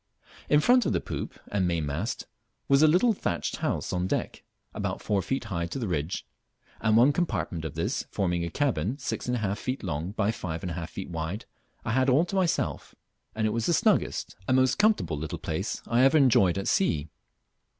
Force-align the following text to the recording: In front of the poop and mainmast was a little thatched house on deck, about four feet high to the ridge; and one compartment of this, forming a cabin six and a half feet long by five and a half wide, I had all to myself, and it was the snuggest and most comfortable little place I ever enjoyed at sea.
In 0.49 0.61
front 0.61 0.87
of 0.87 0.93
the 0.93 0.99
poop 0.99 1.39
and 1.51 1.67
mainmast 1.67 2.25
was 2.67 2.81
a 2.81 2.87
little 2.87 3.13
thatched 3.13 3.57
house 3.57 3.93
on 3.93 4.07
deck, 4.07 4.41
about 4.73 4.99
four 4.99 5.21
feet 5.21 5.43
high 5.43 5.67
to 5.67 5.77
the 5.77 5.87
ridge; 5.87 6.25
and 6.79 6.97
one 6.97 7.13
compartment 7.13 7.65
of 7.65 7.75
this, 7.75 8.07
forming 8.09 8.43
a 8.43 8.49
cabin 8.49 8.97
six 8.97 9.27
and 9.27 9.35
a 9.35 9.39
half 9.41 9.59
feet 9.59 9.83
long 9.83 10.13
by 10.13 10.31
five 10.31 10.63
and 10.63 10.71
a 10.71 10.73
half 10.73 10.97
wide, 11.09 11.45
I 11.85 11.91
had 11.91 12.09
all 12.09 12.25
to 12.25 12.35
myself, 12.35 12.95
and 13.35 13.45
it 13.45 13.51
was 13.53 13.67
the 13.67 13.73
snuggest 13.75 14.35
and 14.47 14.57
most 14.57 14.79
comfortable 14.79 15.19
little 15.19 15.37
place 15.37 15.83
I 15.85 16.01
ever 16.01 16.17
enjoyed 16.17 16.57
at 16.57 16.67
sea. 16.67 17.09